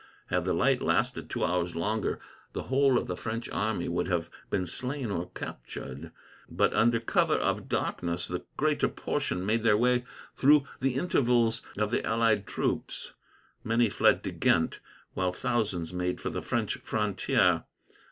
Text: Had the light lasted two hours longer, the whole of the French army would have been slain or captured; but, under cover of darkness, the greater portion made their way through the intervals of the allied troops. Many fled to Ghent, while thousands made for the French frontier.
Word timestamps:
Had 0.31 0.45
the 0.45 0.53
light 0.55 0.81
lasted 0.81 1.29
two 1.29 1.43
hours 1.45 1.75
longer, 1.75 2.17
the 2.53 2.63
whole 2.63 2.97
of 2.97 3.05
the 3.05 3.15
French 3.15 3.47
army 3.51 3.87
would 3.87 4.07
have 4.07 4.31
been 4.49 4.65
slain 4.65 5.11
or 5.11 5.29
captured; 5.35 6.11
but, 6.49 6.73
under 6.73 6.99
cover 6.99 7.35
of 7.35 7.69
darkness, 7.69 8.27
the 8.27 8.43
greater 8.57 8.87
portion 8.87 9.45
made 9.45 9.61
their 9.61 9.77
way 9.77 10.03
through 10.33 10.65
the 10.79 10.95
intervals 10.95 11.61
of 11.77 11.91
the 11.91 12.03
allied 12.03 12.47
troops. 12.47 13.13
Many 13.63 13.89
fled 13.91 14.23
to 14.23 14.31
Ghent, 14.31 14.79
while 15.13 15.31
thousands 15.33 15.93
made 15.93 16.19
for 16.19 16.31
the 16.31 16.41
French 16.41 16.77
frontier. 16.77 17.65